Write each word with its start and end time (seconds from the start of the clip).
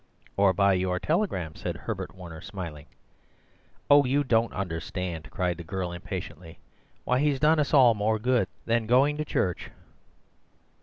"Or 0.35 0.51
by 0.51 0.73
your 0.73 0.99
telegram," 0.99 1.53
said 1.55 1.77
Herbert 1.77 2.15
Warner, 2.15 2.41
smiling. 2.41 2.87
"Oh, 3.87 4.03
you 4.03 4.23
don't 4.23 4.51
understand," 4.51 5.29
cried 5.29 5.57
the 5.57 5.63
girl 5.63 5.91
impatiently. 5.91 6.57
"Why, 7.03 7.19
he's 7.19 7.39
done 7.39 7.59
us 7.59 7.71
all 7.71 7.93
more 7.93 8.17
good 8.17 8.47
than 8.65 8.87
going 8.87 9.15
to 9.17 9.25
church." 9.25 9.69